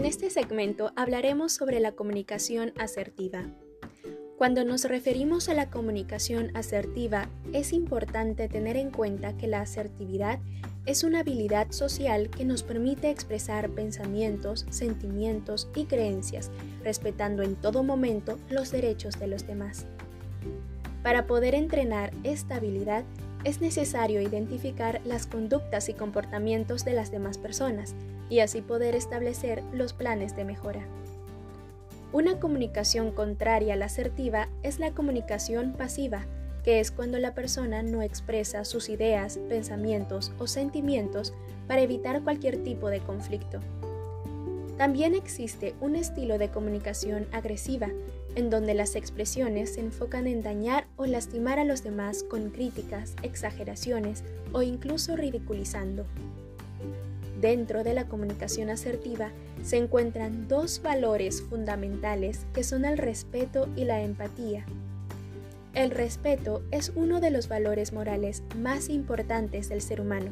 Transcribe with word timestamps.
En 0.00 0.06
este 0.06 0.30
segmento 0.30 0.92
hablaremos 0.96 1.52
sobre 1.52 1.78
la 1.78 1.92
comunicación 1.92 2.72
asertiva. 2.78 3.44
Cuando 4.38 4.64
nos 4.64 4.84
referimos 4.84 5.50
a 5.50 5.54
la 5.54 5.68
comunicación 5.68 6.56
asertiva, 6.56 7.28
es 7.52 7.74
importante 7.74 8.48
tener 8.48 8.78
en 8.78 8.92
cuenta 8.92 9.36
que 9.36 9.46
la 9.46 9.60
asertividad 9.60 10.38
es 10.86 11.04
una 11.04 11.20
habilidad 11.20 11.70
social 11.72 12.30
que 12.30 12.46
nos 12.46 12.62
permite 12.62 13.10
expresar 13.10 13.68
pensamientos, 13.68 14.64
sentimientos 14.70 15.68
y 15.74 15.84
creencias, 15.84 16.50
respetando 16.82 17.42
en 17.42 17.54
todo 17.54 17.82
momento 17.82 18.38
los 18.48 18.70
derechos 18.70 19.20
de 19.20 19.26
los 19.26 19.46
demás. 19.46 19.84
Para 21.02 21.26
poder 21.26 21.54
entrenar 21.54 22.10
esta 22.24 22.54
habilidad, 22.54 23.04
es 23.44 23.60
necesario 23.60 24.20
identificar 24.20 25.00
las 25.04 25.26
conductas 25.26 25.88
y 25.88 25.94
comportamientos 25.94 26.84
de 26.84 26.92
las 26.92 27.10
demás 27.10 27.38
personas 27.38 27.94
y 28.28 28.40
así 28.40 28.60
poder 28.60 28.94
establecer 28.94 29.62
los 29.72 29.92
planes 29.92 30.36
de 30.36 30.44
mejora. 30.44 30.86
Una 32.12 32.40
comunicación 32.40 33.12
contraria 33.12 33.74
a 33.74 33.76
la 33.76 33.86
asertiva 33.86 34.48
es 34.62 34.78
la 34.78 34.90
comunicación 34.90 35.72
pasiva, 35.72 36.26
que 36.64 36.80
es 36.80 36.90
cuando 36.90 37.18
la 37.18 37.34
persona 37.34 37.82
no 37.82 38.02
expresa 38.02 38.64
sus 38.64 38.88
ideas, 38.88 39.38
pensamientos 39.48 40.32
o 40.38 40.46
sentimientos 40.46 41.32
para 41.68 41.82
evitar 41.82 42.22
cualquier 42.22 42.62
tipo 42.62 42.90
de 42.90 43.00
conflicto. 43.00 43.60
También 44.80 45.14
existe 45.14 45.74
un 45.82 45.94
estilo 45.94 46.38
de 46.38 46.48
comunicación 46.48 47.26
agresiva, 47.32 47.88
en 48.34 48.48
donde 48.48 48.72
las 48.72 48.96
expresiones 48.96 49.74
se 49.74 49.80
enfocan 49.80 50.26
en 50.26 50.42
dañar 50.42 50.86
o 50.96 51.04
lastimar 51.04 51.58
a 51.58 51.64
los 51.64 51.84
demás 51.84 52.22
con 52.22 52.48
críticas, 52.48 53.14
exageraciones 53.22 54.24
o 54.54 54.62
incluso 54.62 55.16
ridiculizando. 55.16 56.06
Dentro 57.42 57.84
de 57.84 57.92
la 57.92 58.06
comunicación 58.06 58.70
asertiva 58.70 59.32
se 59.62 59.76
encuentran 59.76 60.48
dos 60.48 60.80
valores 60.80 61.42
fundamentales 61.42 62.46
que 62.54 62.64
son 62.64 62.86
el 62.86 62.96
respeto 62.96 63.68
y 63.76 63.84
la 63.84 64.00
empatía. 64.00 64.64
El 65.74 65.90
respeto 65.90 66.62
es 66.70 66.90
uno 66.94 67.20
de 67.20 67.30
los 67.30 67.48
valores 67.48 67.92
morales 67.92 68.42
más 68.56 68.88
importantes 68.88 69.68
del 69.68 69.82
ser 69.82 70.00
humano, 70.00 70.30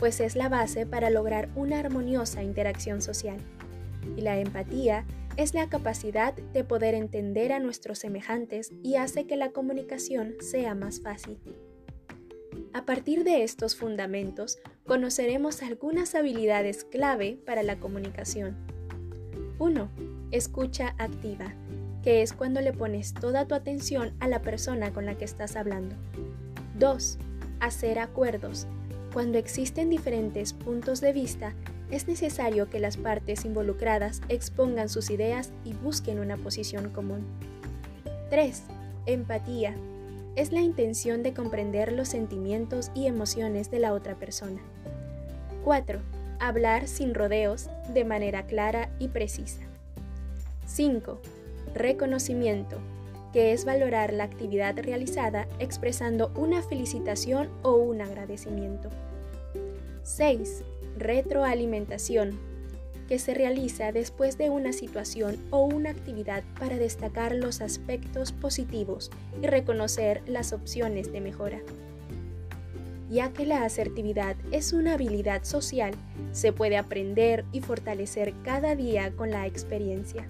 pues 0.00 0.18
es 0.18 0.34
la 0.34 0.48
base 0.48 0.84
para 0.84 1.10
lograr 1.10 1.48
una 1.54 1.78
armoniosa 1.78 2.42
interacción 2.42 3.00
social. 3.00 3.38
Y 4.16 4.22
la 4.22 4.38
empatía 4.38 5.04
es 5.36 5.54
la 5.54 5.68
capacidad 5.68 6.34
de 6.34 6.64
poder 6.64 6.94
entender 6.94 7.52
a 7.52 7.60
nuestros 7.60 7.98
semejantes 7.98 8.72
y 8.82 8.96
hace 8.96 9.26
que 9.26 9.36
la 9.36 9.50
comunicación 9.50 10.34
sea 10.40 10.74
más 10.74 11.00
fácil. 11.00 11.38
A 12.72 12.84
partir 12.84 13.24
de 13.24 13.44
estos 13.44 13.76
fundamentos, 13.76 14.58
conoceremos 14.86 15.62
algunas 15.62 16.14
habilidades 16.14 16.84
clave 16.84 17.38
para 17.44 17.62
la 17.62 17.78
comunicación. 17.78 18.56
1. 19.58 19.88
Escucha 20.30 20.94
activa 20.98 21.54
que 22.04 22.20
es 22.20 22.34
cuando 22.34 22.60
le 22.60 22.74
pones 22.74 23.14
toda 23.14 23.46
tu 23.46 23.54
atención 23.54 24.12
a 24.20 24.28
la 24.28 24.42
persona 24.42 24.92
con 24.92 25.06
la 25.06 25.16
que 25.16 25.24
estás 25.24 25.56
hablando. 25.56 25.96
2. 26.78 27.18
Hacer 27.60 27.98
acuerdos. 27.98 28.66
Cuando 29.14 29.38
existen 29.38 29.88
diferentes 29.88 30.52
puntos 30.52 31.00
de 31.00 31.14
vista, 31.14 31.54
es 31.90 32.08
necesario 32.08 32.70
que 32.70 32.80
las 32.80 32.96
partes 32.96 33.44
involucradas 33.44 34.20
expongan 34.28 34.88
sus 34.88 35.10
ideas 35.10 35.52
y 35.64 35.72
busquen 35.72 36.18
una 36.18 36.36
posición 36.36 36.90
común. 36.90 37.24
3. 38.30 38.62
Empatía. 39.06 39.74
Es 40.36 40.52
la 40.52 40.60
intención 40.60 41.22
de 41.22 41.32
comprender 41.32 41.92
los 41.92 42.08
sentimientos 42.08 42.90
y 42.94 43.06
emociones 43.06 43.70
de 43.70 43.78
la 43.78 43.92
otra 43.92 44.16
persona. 44.16 44.60
4. 45.64 46.00
Hablar 46.40 46.88
sin 46.88 47.14
rodeos, 47.14 47.68
de 47.92 48.04
manera 48.04 48.46
clara 48.46 48.90
y 48.98 49.08
precisa. 49.08 49.62
5 50.66 51.20
reconocimiento, 51.74 52.78
que 53.32 53.52
es 53.52 53.64
valorar 53.64 54.12
la 54.12 54.24
actividad 54.24 54.78
realizada 54.78 55.46
expresando 55.58 56.30
una 56.36 56.62
felicitación 56.62 57.50
o 57.62 57.74
un 57.74 58.00
agradecimiento. 58.00 58.90
6. 60.02 60.62
Retroalimentación, 60.98 62.38
que 63.08 63.18
se 63.18 63.34
realiza 63.34 63.90
después 63.90 64.38
de 64.38 64.48
una 64.48 64.72
situación 64.72 65.36
o 65.50 65.64
una 65.64 65.90
actividad 65.90 66.44
para 66.58 66.76
destacar 66.78 67.34
los 67.34 67.60
aspectos 67.60 68.32
positivos 68.32 69.10
y 69.42 69.46
reconocer 69.46 70.22
las 70.26 70.52
opciones 70.52 71.12
de 71.12 71.20
mejora. 71.20 71.60
Ya 73.10 73.32
que 73.32 73.44
la 73.44 73.64
asertividad 73.64 74.36
es 74.50 74.72
una 74.72 74.94
habilidad 74.94 75.44
social, 75.44 75.94
se 76.32 76.52
puede 76.52 76.76
aprender 76.76 77.44
y 77.52 77.60
fortalecer 77.60 78.32
cada 78.44 78.74
día 78.74 79.10
con 79.12 79.30
la 79.30 79.46
experiencia. 79.46 80.26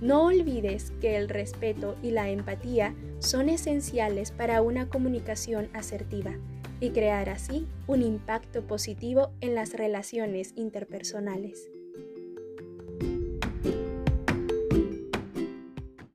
No 0.00 0.26
olvides 0.26 0.92
que 1.00 1.16
el 1.16 1.28
respeto 1.28 1.96
y 2.02 2.10
la 2.10 2.30
empatía 2.30 2.94
son 3.18 3.48
esenciales 3.48 4.30
para 4.30 4.62
una 4.62 4.88
comunicación 4.88 5.68
asertiva 5.72 6.36
y 6.80 6.90
crear 6.90 7.28
así 7.28 7.66
un 7.86 8.02
impacto 8.02 8.66
positivo 8.66 9.30
en 9.40 9.54
las 9.54 9.72
relaciones 9.72 10.52
interpersonales. 10.56 11.70